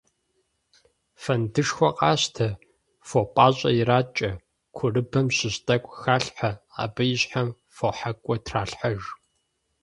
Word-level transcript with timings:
Фэндышхуэ 1.21 1.89
къащтэ, 1.97 2.47
фо 3.07 3.19
пIащIэ 3.35 3.71
иракIэ, 3.81 4.31
курыбэм 4.75 5.27
щыщ 5.35 5.55
тIэкIу 5.65 5.95
халъхьэ, 6.01 6.51
абы 6.81 7.03
и 7.13 7.17
щхьэм 7.21 7.47
фохьэкIуэ 7.75 8.35
тралъхьэж. 8.45 9.01